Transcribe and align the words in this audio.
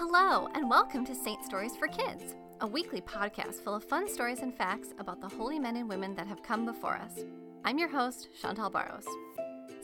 Hello, 0.00 0.48
and 0.54 0.70
welcome 0.70 1.04
to 1.06 1.12
Saint 1.12 1.44
Stories 1.44 1.74
for 1.74 1.88
Kids, 1.88 2.36
a 2.60 2.66
weekly 2.68 3.00
podcast 3.00 3.64
full 3.64 3.74
of 3.74 3.82
fun 3.82 4.08
stories 4.08 4.42
and 4.42 4.54
facts 4.54 4.94
about 5.00 5.20
the 5.20 5.28
holy 5.28 5.58
men 5.58 5.74
and 5.74 5.88
women 5.88 6.14
that 6.14 6.28
have 6.28 6.40
come 6.40 6.64
before 6.64 6.94
us. 6.94 7.24
I'm 7.64 7.78
your 7.78 7.88
host, 7.88 8.28
Chantal 8.40 8.70
Barros. 8.70 9.08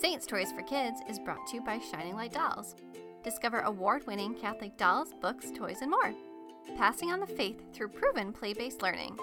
Saint 0.00 0.20
Stories 0.20 0.50
for 0.50 0.62
Kids 0.62 0.98
is 1.08 1.20
brought 1.20 1.46
to 1.46 1.54
you 1.54 1.62
by 1.62 1.78
Shining 1.78 2.16
Light 2.16 2.32
Dolls. 2.32 2.74
Discover 3.22 3.60
award 3.60 4.04
winning 4.08 4.34
Catholic 4.34 4.76
dolls, 4.76 5.14
books, 5.20 5.52
toys, 5.56 5.78
and 5.80 5.92
more. 5.92 6.12
Passing 6.76 7.12
on 7.12 7.20
the 7.20 7.26
faith 7.28 7.62
through 7.72 7.90
proven 7.90 8.32
play 8.32 8.52
based 8.52 8.82
learning. 8.82 9.16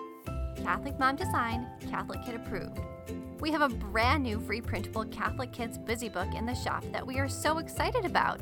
Catholic 0.56 0.98
Mom 0.98 1.18
Design, 1.18 1.68
Catholic 1.90 2.24
Kid 2.24 2.36
Approved. 2.36 2.80
We 3.40 3.52
have 3.52 3.62
a 3.62 3.70
brand 3.70 4.24
new 4.24 4.40
free 4.40 4.62
printable 4.62 5.06
Catholic 5.06 5.54
Kids 5.54 5.78
Busy 5.78 6.10
Book 6.10 6.34
in 6.34 6.48
the 6.48 6.56
shop 6.56 6.84
that 6.92 7.06
we 7.06 7.20
are 7.20 7.30
so 7.30 7.60
excited 7.60 8.04
about. 8.04 8.42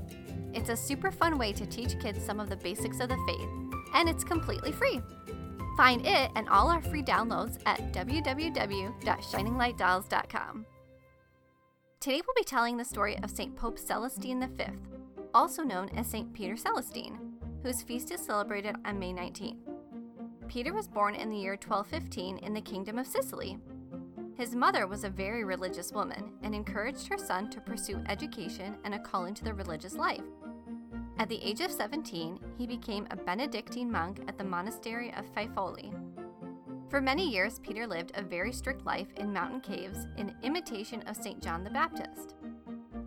It's 0.53 0.69
a 0.69 0.77
super 0.77 1.11
fun 1.11 1.37
way 1.37 1.51
to 1.51 1.65
teach 1.65 1.99
kids 1.99 2.23
some 2.23 2.39
of 2.39 2.49
the 2.49 2.55
basics 2.55 3.01
of 3.01 3.09
the 3.09 3.17
faith, 3.27 3.49
and 3.93 4.07
it's 4.07 4.23
completely 4.23 4.71
free. 4.71 5.01
Find 5.75 6.05
it 6.05 6.31
and 6.35 6.47
all 6.47 6.69
our 6.69 6.81
free 6.81 7.03
downloads 7.03 7.59
at 7.65 7.91
www.shininglightdolls.com. 7.91 10.65
Today 11.99 12.21
we'll 12.25 12.35
be 12.37 12.45
telling 12.45 12.77
the 12.77 12.85
story 12.85 13.17
of 13.21 13.31
St. 13.31 13.53
Pope 13.55 13.77
Celestine 13.77 14.49
V, 14.55 14.63
also 15.33 15.63
known 15.63 15.89
as 15.89 16.07
St. 16.07 16.33
Peter 16.33 16.55
Celestine, 16.55 17.19
whose 17.63 17.81
feast 17.81 18.11
is 18.11 18.21
celebrated 18.21 18.77
on 18.85 18.97
May 18.97 19.11
19th. 19.11 19.57
Peter 20.47 20.71
was 20.71 20.87
born 20.87 21.15
in 21.15 21.29
the 21.29 21.35
year 21.35 21.57
1215 21.61 22.37
in 22.37 22.53
the 22.53 22.61
Kingdom 22.61 22.97
of 22.97 23.07
Sicily. 23.07 23.57
His 24.37 24.53
mother 24.53 24.85
was 24.85 25.05
a 25.05 25.09
very 25.09 25.45
religious 25.45 25.93
woman 25.93 26.33
and 26.43 26.53
encouraged 26.53 27.07
her 27.07 27.17
son 27.17 27.49
to 27.51 27.61
pursue 27.61 28.03
education 28.09 28.77
and 28.83 28.93
a 28.93 28.99
calling 28.99 29.33
to 29.33 29.43
the 29.45 29.53
religious 29.53 29.95
life. 29.95 30.23
At 31.17 31.29
the 31.29 31.41
age 31.41 31.61
of 31.61 31.71
17, 31.71 32.39
he 32.57 32.67
became 32.67 33.07
a 33.09 33.15
Benedictine 33.15 33.89
monk 33.89 34.19
at 34.27 34.37
the 34.37 34.43
monastery 34.43 35.13
of 35.13 35.33
Faifoli. 35.33 35.93
For 36.89 36.99
many 36.99 37.29
years, 37.29 37.59
Peter 37.59 37.87
lived 37.87 38.11
a 38.15 38.23
very 38.23 38.51
strict 38.51 38.85
life 38.85 39.07
in 39.15 39.31
mountain 39.31 39.61
caves 39.61 40.05
in 40.17 40.35
imitation 40.43 41.01
of 41.03 41.15
St. 41.15 41.41
John 41.41 41.63
the 41.63 41.69
Baptist. 41.69 42.35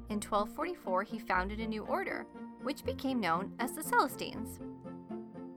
In 0.08 0.20
1244, 0.22 1.02
he 1.02 1.18
founded 1.18 1.60
a 1.60 1.66
new 1.66 1.84
order, 1.84 2.26
which 2.62 2.84
became 2.86 3.20
known 3.20 3.52
as 3.58 3.72
the 3.72 3.82
Celestines. 3.82 4.60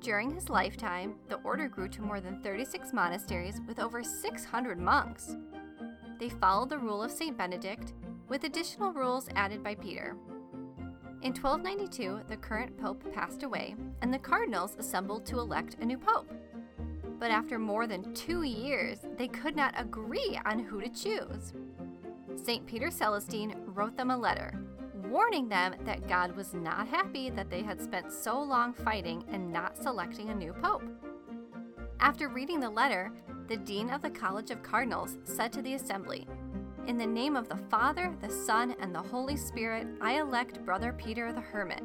During 0.02 0.32
his 0.32 0.50
lifetime, 0.50 1.16
the 1.30 1.38
order 1.38 1.68
grew 1.68 1.88
to 1.90 2.02
more 2.02 2.20
than 2.20 2.42
36 2.42 2.92
monasteries 2.92 3.62
with 3.68 3.80
over 3.80 4.04
600 4.04 4.78
monks. 4.78 5.38
They 6.22 6.30
followed 6.30 6.70
the 6.70 6.78
rule 6.78 7.02
of 7.02 7.10
St. 7.10 7.36
Benedict, 7.36 7.94
with 8.30 8.44
additional 8.44 8.94
rules 8.94 9.28
added 9.36 9.64
by 9.64 9.74
Peter. 9.74 10.16
In 11.24 11.34
1292, 11.34 12.20
the 12.28 12.38
current 12.38 12.78
pope 12.78 13.12
passed 13.12 13.42
away, 13.42 13.76
and 14.04 14.14
the 14.14 14.20
cardinals 14.20 14.76
assembled 14.78 15.26
to 15.26 15.40
elect 15.40 15.78
a 15.82 15.86
new 15.86 15.98
pope. 15.98 16.32
But 17.18 17.32
after 17.32 17.58
more 17.58 17.88
than 17.88 18.14
two 18.14 18.44
years, 18.44 19.00
they 19.18 19.30
could 19.30 19.56
not 19.56 19.74
agree 19.76 20.40
on 20.46 20.60
who 20.60 20.80
to 20.80 20.90
choose. 20.90 21.54
St. 22.36 22.68
Peter 22.68 22.92
Celestine 22.92 23.56
wrote 23.66 23.98
them 23.98 24.12
a 24.12 24.18
letter, 24.18 24.54
warning 25.08 25.50
them 25.50 25.74
that 25.86 26.08
God 26.08 26.36
was 26.36 26.54
not 26.54 26.88
happy 26.88 27.32
that 27.32 27.50
they 27.50 27.64
had 27.64 27.82
spent 27.82 28.12
so 28.12 28.40
long 28.40 28.74
fighting 28.74 29.26
and 29.32 29.52
not 29.52 29.76
selecting 29.76 30.30
a 30.30 30.36
new 30.36 30.54
pope. 30.54 30.84
After 32.00 32.30
reading 32.30 32.60
the 32.60 32.70
letter, 32.70 33.12
the 33.52 33.58
dean 33.58 33.90
of 33.90 34.02
the 34.02 34.10
College 34.10 34.50
of 34.50 34.64
Cardinals 34.64 35.18
said 35.26 35.52
to 35.52 35.62
the 35.62 35.74
assembly, 35.74 36.26
in 36.88 36.98
the 36.98 37.06
name 37.06 37.36
of 37.36 37.50
the 37.50 37.60
Father, 37.70 38.16
the 38.22 38.30
Son, 38.30 38.74
and 38.80 38.96
the 38.96 39.02
Holy 39.02 39.36
Spirit, 39.36 39.88
I 40.00 40.22
elect 40.22 40.64
Brother 40.64 40.94
Peter 40.94 41.34
the 41.34 41.42
Hermit. 41.42 41.84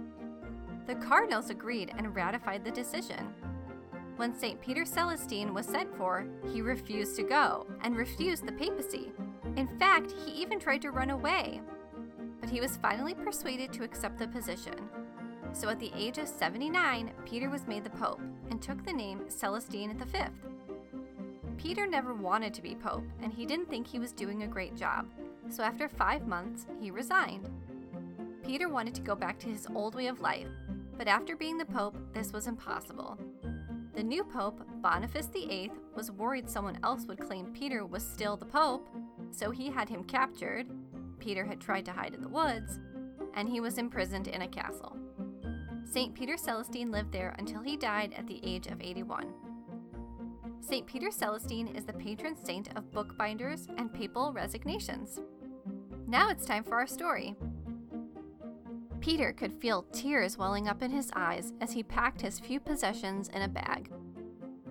The 0.86 0.94
cardinals 0.94 1.50
agreed 1.50 1.90
and 1.98 2.14
ratified 2.14 2.64
the 2.64 2.70
decision. 2.70 3.34
When 4.14 4.32
St. 4.32 4.60
Peter 4.60 4.84
Celestine 4.84 5.52
was 5.52 5.66
sent 5.66 5.92
for, 5.96 6.24
he 6.52 6.62
refused 6.62 7.16
to 7.16 7.24
go 7.24 7.66
and 7.82 7.96
refused 7.96 8.46
the 8.46 8.52
papacy. 8.52 9.10
In 9.56 9.66
fact, 9.76 10.14
he 10.24 10.30
even 10.40 10.60
tried 10.60 10.82
to 10.82 10.92
run 10.92 11.10
away. 11.10 11.60
But 12.40 12.48
he 12.48 12.60
was 12.60 12.76
finally 12.76 13.14
persuaded 13.14 13.72
to 13.72 13.82
accept 13.82 14.20
the 14.20 14.28
position. 14.28 14.88
So 15.52 15.68
at 15.68 15.80
the 15.80 15.90
age 15.96 16.18
of 16.18 16.28
79, 16.28 17.10
Peter 17.24 17.50
was 17.50 17.66
made 17.66 17.82
the 17.82 17.90
pope 17.90 18.20
and 18.50 18.62
took 18.62 18.84
the 18.84 18.92
name 18.92 19.24
Celestine 19.28 19.98
V. 19.98 20.18
Peter 21.58 21.86
never 21.86 22.14
wanted 22.14 22.52
to 22.54 22.62
be 22.62 22.74
Pope, 22.74 23.04
and 23.22 23.32
he 23.32 23.46
didn't 23.46 23.68
think 23.68 23.86
he 23.86 23.98
was 23.98 24.12
doing 24.12 24.42
a 24.42 24.48
great 24.48 24.76
job, 24.76 25.06
so 25.48 25.62
after 25.62 25.88
five 25.88 26.26
months, 26.26 26.66
he 26.80 26.90
resigned. 26.90 27.50
Peter 28.44 28.68
wanted 28.68 28.94
to 28.94 29.00
go 29.00 29.14
back 29.14 29.38
to 29.38 29.48
his 29.48 29.66
old 29.74 29.94
way 29.94 30.06
of 30.06 30.20
life, 30.20 30.48
but 30.96 31.08
after 31.08 31.36
being 31.36 31.58
the 31.58 31.64
Pope, 31.64 31.96
this 32.12 32.32
was 32.32 32.46
impossible. 32.46 33.18
The 33.94 34.02
new 34.02 34.24
Pope, 34.24 34.60
Boniface 34.82 35.28
VIII, 35.28 35.72
was 35.94 36.10
worried 36.10 36.48
someone 36.48 36.78
else 36.82 37.06
would 37.06 37.18
claim 37.18 37.46
Peter 37.46 37.86
was 37.86 38.06
still 38.06 38.36
the 38.36 38.44
Pope, 38.44 38.86
so 39.30 39.50
he 39.50 39.70
had 39.70 39.88
him 39.88 40.04
captured. 40.04 40.66
Peter 41.18 41.44
had 41.44 41.60
tried 41.60 41.86
to 41.86 41.92
hide 41.92 42.14
in 42.14 42.20
the 42.20 42.28
woods, 42.28 42.78
and 43.34 43.48
he 43.48 43.60
was 43.60 43.78
imprisoned 43.78 44.28
in 44.28 44.42
a 44.42 44.48
castle. 44.48 44.96
St. 45.84 46.14
Peter 46.14 46.36
Celestine 46.36 46.90
lived 46.90 47.12
there 47.12 47.34
until 47.38 47.62
he 47.62 47.76
died 47.76 48.12
at 48.16 48.26
the 48.26 48.40
age 48.44 48.66
of 48.66 48.82
81. 48.82 49.32
St. 50.60 50.86
Peter 50.86 51.10
Celestine 51.10 51.68
is 51.76 51.84
the 51.84 51.92
patron 51.92 52.36
saint 52.36 52.76
of 52.76 52.90
bookbinders 52.90 53.68
and 53.78 53.92
papal 53.92 54.32
resignations. 54.32 55.20
Now 56.06 56.30
it's 56.30 56.44
time 56.44 56.64
for 56.64 56.74
our 56.74 56.86
story. 56.86 57.36
Peter 59.00 59.32
could 59.32 59.60
feel 59.60 59.86
tears 59.92 60.36
welling 60.36 60.68
up 60.68 60.82
in 60.82 60.90
his 60.90 61.10
eyes 61.14 61.52
as 61.60 61.72
he 61.72 61.82
packed 61.82 62.20
his 62.20 62.40
few 62.40 62.58
possessions 62.58 63.28
in 63.28 63.42
a 63.42 63.48
bag. 63.48 63.90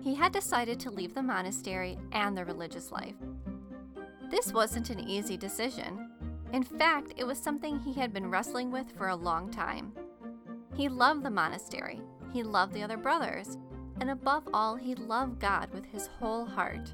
He 0.02 0.14
had 0.14 0.32
decided 0.32 0.78
to 0.80 0.90
leave 0.90 1.14
the 1.14 1.22
monastery 1.22 1.98
and 2.12 2.36
the 2.36 2.44
religious 2.44 2.92
life. 2.92 3.16
This 4.30 4.52
wasn't 4.52 4.90
an 4.90 5.00
easy 5.00 5.36
decision. 5.36 6.10
In 6.52 6.62
fact, 6.62 7.14
it 7.16 7.24
was 7.24 7.38
something 7.38 7.78
he 7.78 7.92
had 7.92 8.12
been 8.12 8.30
wrestling 8.30 8.70
with 8.70 8.92
for 8.96 9.08
a 9.08 9.16
long 9.16 9.50
time. 9.50 9.92
He 10.74 10.88
loved 10.88 11.22
the 11.22 11.30
monastery, 11.30 12.00
he 12.32 12.42
loved 12.42 12.74
the 12.74 12.82
other 12.82 12.96
brothers, 12.96 13.56
and 14.00 14.10
above 14.10 14.48
all, 14.52 14.76
he 14.76 14.94
loved 14.94 15.40
God 15.40 15.72
with 15.72 15.84
his 15.86 16.06
whole 16.06 16.44
heart. 16.44 16.92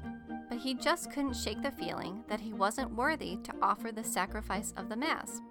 But 0.49 0.59
he 0.59 0.73
just 0.73 1.11
couldn't 1.11 1.35
shake 1.35 1.61
the 1.61 1.71
feeling 1.71 2.23
that 2.27 2.39
he 2.39 2.53
wasn't 2.53 2.95
worthy 2.95 3.37
to 3.43 3.53
offer 3.61 3.91
the 3.91 4.03
sacrifice 4.03 4.73
of 4.77 4.89
the 4.89 4.95
Mass, 4.95 5.41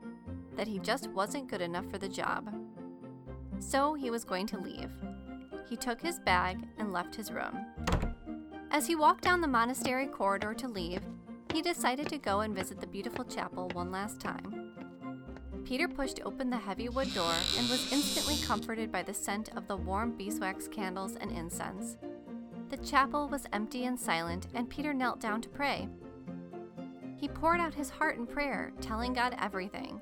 that 0.57 0.69
he 0.69 0.79
just 0.79 1.09
wasn't 1.11 1.49
good 1.49 1.61
enough 1.61 1.89
for 1.91 1.99
the 1.99 2.09
job. 2.09 2.53
So 3.59 3.95
he 3.95 4.11
was 4.11 4.25
going 4.25 4.47
to 4.49 4.59
leave. 4.59 4.91
He 5.69 5.77
took 5.77 6.01
his 6.01 6.19
bag 6.19 6.59
and 6.79 6.93
left 6.93 7.15
his 7.15 7.31
room. 7.31 7.67
As 8.71 8.87
he 8.87 8.97
walked 8.97 9.25
down 9.25 9.41
the 9.41 9.49
monastery 9.49 10.07
corridor 10.07 10.55
to 10.55 10.69
leave, 10.69 11.03
he 11.53 11.61
decided 11.63 12.09
to 12.09 12.19
go 12.19 12.41
and 12.41 12.55
visit 12.55 12.81
the 12.81 12.87
beautiful 12.87 13.25
chapel 13.25 13.69
one 13.75 13.91
last 13.91 14.21
time. 14.21 14.62
Peter 15.65 15.89
pushed 15.89 16.21
open 16.25 16.51
the 16.51 16.57
heavy 16.57 16.89
wood 16.89 17.13
door 17.15 17.35
and 17.59 17.69
was 17.69 17.93
instantly 17.93 18.37
comforted 18.45 18.91
by 18.91 19.03
the 19.03 19.15
scent 19.15 19.49
of 19.57 19.67
the 19.69 19.77
warm 19.77 20.13
beeswax 20.13 20.69
candles 20.69 21.17
and 21.17 21.31
incense. 21.31 21.97
The 22.69 22.77
chapel 22.79 23.29
was 23.29 23.47
empty 23.53 23.85
and 23.85 23.99
silent, 23.99 24.49
and 24.55 24.69
Peter 24.69 24.93
knelt 24.93 25.21
down 25.21 25.41
to 25.43 25.49
pray. 25.49 25.89
He 27.17 27.29
poured 27.29 27.61
out 27.61 27.75
his 27.75 27.91
heart 27.91 28.17
in 28.17 28.27
prayer, 28.27 28.73
telling 28.81 29.13
God 29.13 29.37
everything. 29.39 30.01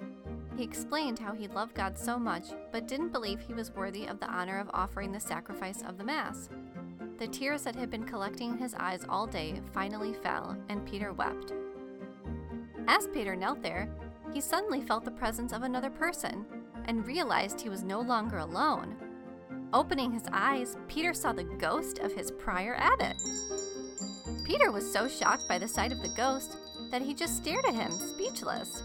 He 0.56 0.64
explained 0.64 1.18
how 1.18 1.34
he 1.34 1.48
loved 1.48 1.74
God 1.74 1.98
so 1.98 2.18
much, 2.18 2.48
but 2.72 2.88
didn't 2.88 3.12
believe 3.12 3.40
he 3.40 3.54
was 3.54 3.74
worthy 3.74 4.06
of 4.06 4.20
the 4.20 4.30
honor 4.30 4.58
of 4.58 4.70
offering 4.72 5.12
the 5.12 5.20
sacrifice 5.20 5.82
of 5.82 5.98
the 5.98 6.04
Mass. 6.04 6.48
The 7.18 7.28
tears 7.28 7.62
that 7.62 7.76
had 7.76 7.90
been 7.90 8.04
collecting 8.04 8.52
in 8.52 8.58
his 8.58 8.74
eyes 8.74 9.04
all 9.08 9.26
day 9.26 9.60
finally 9.74 10.14
fell, 10.14 10.56
and 10.68 10.86
Peter 10.86 11.12
wept. 11.12 11.52
As 12.88 13.06
Peter 13.08 13.36
knelt 13.36 13.62
there, 13.62 13.88
he 14.32 14.40
suddenly 14.40 14.80
felt 14.80 15.04
the 15.04 15.10
presence 15.10 15.52
of 15.52 15.62
another 15.62 15.90
person 15.90 16.46
and 16.86 17.06
realized 17.06 17.60
he 17.60 17.68
was 17.68 17.82
no 17.82 18.00
longer 18.00 18.38
alone. 18.38 18.96
Opening 19.72 20.10
his 20.12 20.24
eyes, 20.32 20.76
Peter 20.88 21.14
saw 21.14 21.32
the 21.32 21.44
ghost 21.44 21.98
of 21.98 22.12
his 22.12 22.30
prior 22.30 22.74
abbot. 22.76 23.16
Peter 24.44 24.72
was 24.72 24.90
so 24.90 25.06
shocked 25.06 25.46
by 25.48 25.58
the 25.58 25.68
sight 25.68 25.92
of 25.92 26.02
the 26.02 26.14
ghost 26.16 26.56
that 26.90 27.02
he 27.02 27.14
just 27.14 27.36
stared 27.36 27.64
at 27.64 27.74
him, 27.74 27.92
speechless. 27.92 28.82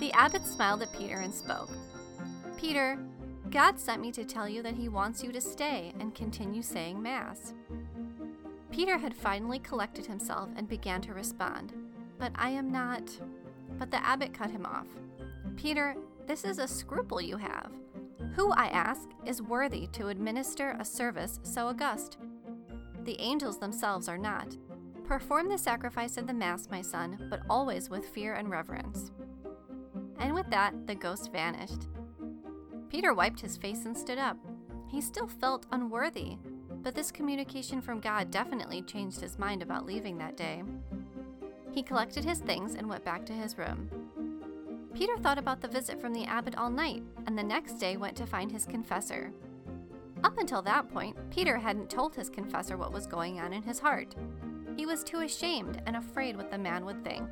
The 0.00 0.12
abbot 0.12 0.46
smiled 0.46 0.82
at 0.82 0.92
Peter 0.92 1.16
and 1.16 1.32
spoke 1.32 1.70
Peter, 2.56 2.98
God 3.50 3.78
sent 3.78 4.00
me 4.00 4.10
to 4.12 4.24
tell 4.24 4.48
you 4.48 4.62
that 4.62 4.74
he 4.74 4.88
wants 4.88 5.22
you 5.22 5.30
to 5.32 5.40
stay 5.40 5.92
and 6.00 6.14
continue 6.14 6.62
saying 6.62 7.00
Mass. 7.00 7.52
Peter 8.70 8.98
had 8.98 9.14
finally 9.14 9.58
collected 9.60 10.06
himself 10.06 10.48
and 10.56 10.68
began 10.68 11.00
to 11.02 11.14
respond. 11.14 11.72
But 12.18 12.32
I 12.34 12.50
am 12.50 12.72
not. 12.72 13.02
But 13.78 13.90
the 13.90 14.04
abbot 14.04 14.32
cut 14.32 14.50
him 14.50 14.66
off. 14.66 14.86
Peter, 15.56 15.94
this 16.26 16.44
is 16.44 16.58
a 16.58 16.68
scruple 16.68 17.20
you 17.20 17.36
have. 17.36 17.70
Who, 18.34 18.50
I 18.52 18.66
ask, 18.68 19.08
is 19.24 19.42
worthy 19.42 19.86
to 19.88 20.08
administer 20.08 20.76
a 20.78 20.84
service 20.84 21.40
so 21.42 21.68
august? 21.68 22.18
The 23.04 23.20
angels 23.20 23.58
themselves 23.58 24.08
are 24.08 24.18
not. 24.18 24.56
Perform 25.04 25.48
the 25.48 25.58
sacrifice 25.58 26.16
of 26.16 26.26
the 26.26 26.32
Mass, 26.32 26.68
my 26.70 26.80
son, 26.80 27.26
but 27.28 27.42
always 27.50 27.90
with 27.90 28.06
fear 28.08 28.34
and 28.34 28.50
reverence. 28.50 29.12
And 30.18 30.34
with 30.34 30.48
that, 30.50 30.86
the 30.86 30.94
ghost 30.94 31.30
vanished. 31.30 31.88
Peter 32.88 33.12
wiped 33.12 33.40
his 33.40 33.56
face 33.56 33.84
and 33.84 33.96
stood 33.96 34.18
up. 34.18 34.38
he 34.88 35.00
still 35.00 35.26
felt 35.26 35.66
unworthy, 35.72 36.36
but 36.82 36.94
this 36.94 37.10
communication 37.10 37.80
from 37.80 37.98
God 38.00 38.30
definitely 38.30 38.82
changed 38.82 39.20
his 39.20 39.38
mind 39.38 39.62
about 39.62 39.84
leaving 39.84 40.18
that 40.18 40.36
day. 40.36 40.62
He 41.74 41.82
collected 41.82 42.24
his 42.24 42.38
things 42.38 42.76
and 42.76 42.88
went 42.88 43.04
back 43.04 43.26
to 43.26 43.32
his 43.32 43.58
room. 43.58 43.90
Peter 44.94 45.16
thought 45.16 45.38
about 45.38 45.60
the 45.60 45.66
visit 45.66 46.00
from 46.00 46.14
the 46.14 46.24
abbot 46.24 46.56
all 46.56 46.70
night, 46.70 47.02
and 47.26 47.36
the 47.36 47.42
next 47.42 47.74
day 47.74 47.96
went 47.96 48.16
to 48.16 48.26
find 48.26 48.52
his 48.52 48.64
confessor. 48.64 49.32
Up 50.22 50.38
until 50.38 50.62
that 50.62 50.88
point, 50.88 51.16
Peter 51.30 51.56
hadn't 51.58 51.90
told 51.90 52.14
his 52.14 52.30
confessor 52.30 52.76
what 52.76 52.92
was 52.92 53.08
going 53.08 53.40
on 53.40 53.52
in 53.52 53.62
his 53.62 53.80
heart. 53.80 54.14
He 54.76 54.86
was 54.86 55.02
too 55.02 55.20
ashamed 55.20 55.82
and 55.84 55.96
afraid 55.96 56.36
what 56.36 56.52
the 56.52 56.58
man 56.58 56.84
would 56.84 57.02
think. 57.02 57.28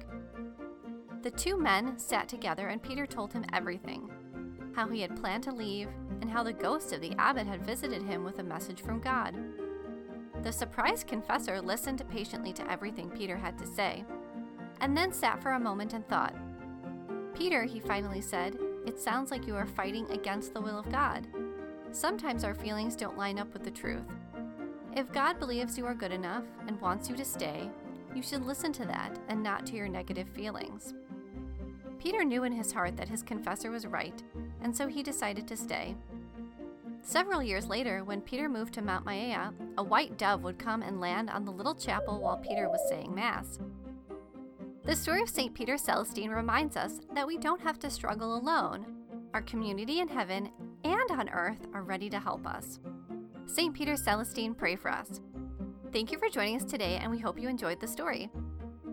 The 1.23 1.31
two 1.31 1.57
men 1.57 1.97
sat 1.97 2.29
together, 2.29 2.67
and 2.67 2.83
Peter 2.83 3.07
told 3.07 3.33
him 3.33 3.45
everything 3.53 4.11
how 4.75 4.89
he 4.89 5.01
had 5.03 5.17
planned 5.17 5.45
to 5.45 5.53
leave, 5.53 5.89
and 6.21 6.31
how 6.31 6.43
the 6.43 6.53
ghost 6.53 6.93
of 6.93 7.01
the 7.01 7.15
abbot 7.19 7.47
had 7.47 7.67
visited 7.67 8.03
him 8.03 8.25
with 8.25 8.39
a 8.39 8.43
message 8.43 8.81
from 8.81 9.01
God. 9.01 9.37
The 10.43 10.53
surprised 10.53 11.07
confessor 11.07 11.61
listened 11.61 12.03
patiently 12.09 12.53
to 12.55 12.71
everything 12.71 13.11
Peter 13.11 13.37
had 13.37 13.59
to 13.59 13.67
say, 13.67 14.05
and 14.83 14.97
then 14.97 15.13
sat 15.13 15.41
for 15.43 15.53
a 15.53 15.61
moment 15.61 15.95
and 15.95 16.07
thought. 16.09 16.35
Peter, 17.35 17.63
he 17.65 17.81
finally 17.81 18.21
said, 18.21 18.59
it 18.85 18.99
sounds 18.99 19.31
like 19.31 19.47
you 19.47 19.55
are 19.55 19.67
fighting 19.67 20.11
against 20.11 20.53
the 20.53 20.61
will 20.61 20.79
of 20.79 20.91
God. 20.91 21.27
Sometimes 21.93 22.43
our 22.45 22.55
feelings 22.55 22.97
don't 22.97 23.17
line 23.17 23.39
up 23.39 23.53
with 23.53 23.63
the 23.63 23.71
truth. 23.71 24.03
If 24.95 25.13
God 25.13 25.39
believes 25.39 25.79
you 25.79 25.87
are 25.87 25.95
good 25.95 26.13
enough 26.13 26.45
and 26.67 26.81
wants 26.81 27.09
you 27.09 27.17
to 27.17 27.25
stay, 27.25 27.71
you 28.15 28.23
should 28.23 28.45
listen 28.45 28.73
to 28.73 28.85
that 28.87 29.19
and 29.29 29.43
not 29.43 29.65
to 29.67 29.77
your 29.77 29.89
negative 29.89 30.29
feelings. 30.29 30.95
Peter 31.99 32.25
knew 32.25 32.43
in 32.43 32.53
his 32.53 32.73
heart 32.73 32.97
that 32.97 33.09
his 33.09 33.23
confessor 33.23 33.71
was 33.71 33.87
right, 33.87 34.23
and 34.61 34.77
so 34.77 34.89
he 34.89 35.03
decided 35.03 35.47
to 35.47 35.57
stay. 35.57 35.95
Several 37.03 37.43
years 37.43 37.69
later, 37.69 38.03
when 38.05 38.21
Peter 38.21 38.49
moved 38.49 38.75
to 38.75 38.83
Mount 38.83 39.05
Maya, 39.05 39.51
a 39.79 39.83
white 39.83 40.19
dove 40.19 40.43
would 40.43 40.59
come 40.59 40.83
and 40.83 41.01
land 41.01 41.31
on 41.31 41.45
the 41.45 41.53
little 41.53 41.75
chapel 41.75 42.21
while 42.21 42.37
Peter 42.37 42.69
was 42.69 42.81
saying 42.89 43.15
Mass. 43.15 43.61
The 44.85 44.97
story 44.97 45.23
of 45.23 45.29
St. 45.29 45.55
Peter 45.55 45.77
Celestine 45.77 46.35
reminds 46.35 46.77
us 46.77 46.99
that 47.15 47.27
we 47.27 47.39
don't 47.39 47.61
have 47.61 47.79
to 47.81 47.91
struggle 47.91 48.37
alone. 48.37 48.85
Our 49.33 49.43
community 49.43 50.01
in 50.01 50.09
heaven 50.09 50.51
and 50.83 51.11
on 51.13 51.29
earth 51.29 51.69
are 51.73 51.85
ready 51.85 52.11
to 52.11 52.19
help 52.19 52.49
us. 52.49 52.81
St. 53.47 53.73
Peter 53.73 53.95
Celestine, 53.97 54.57
pray 54.57 54.75
for 54.75 54.91
us. 54.91 55.21
Thank 55.93 56.11
you 56.11 56.19
for 56.19 56.29
joining 56.29 56.57
us 56.57 56.65
today, 56.65 56.99
and 57.01 57.13
we 57.13 57.21
hope 57.21 57.39
you 57.39 57.49
enjoyed 57.49 57.79
the 57.79 57.87
story. 57.87 58.29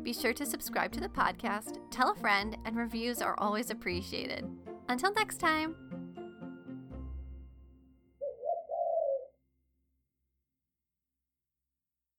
Be 0.04 0.14
sure 0.14 0.34
to 0.34 0.46
subscribe 0.46 0.92
to 0.92 1.00
the 1.00 1.10
podcast, 1.10 1.80
tell 1.90 2.12
a 2.12 2.16
friend, 2.16 2.56
and 2.66 2.78
reviews 2.78 3.20
are 3.20 3.36
always 3.40 3.72
appreciated. 3.72 4.48
Until 4.90 5.12
next 5.14 5.38
time! 5.38 5.89